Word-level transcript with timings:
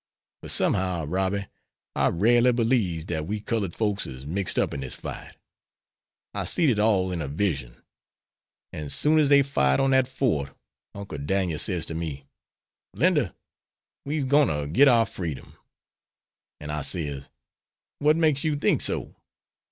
But, 0.41 0.49
somehow, 0.49 1.05
Robby, 1.05 1.45
I 1.95 2.07
ralely 2.09 2.51
b'lieves 2.55 3.05
dat 3.05 3.27
we 3.27 3.39
cullud 3.39 3.75
folks 3.75 4.07
is 4.07 4.25
mixed 4.25 4.57
up 4.57 4.73
in 4.73 4.79
dis 4.79 4.95
fight. 4.95 5.35
I 6.33 6.45
seed 6.45 6.71
it 6.71 6.79
all 6.79 7.11
in 7.11 7.21
a 7.21 7.27
vision. 7.27 7.75
An' 8.73 8.89
soon 8.89 9.19
as 9.19 9.29
dey 9.29 9.43
fired 9.43 9.79
on 9.79 9.91
dat 9.91 10.07
fort, 10.07 10.57
Uncle 10.95 11.19
Dan'el 11.19 11.59
says 11.59 11.85
to 11.85 11.93
me: 11.93 12.25
'Linda, 12.95 13.35
we's 14.03 14.23
gwine 14.23 14.47
to 14.47 14.65
git 14.65 14.87
our 14.87 15.05
freedom.' 15.05 15.55
An' 16.59 16.71
I 16.71 16.81
says: 16.81 17.29
'Wat 17.99 18.15
makes 18.15 18.43
you 18.43 18.55
think 18.55 18.81
so?" 18.81 19.13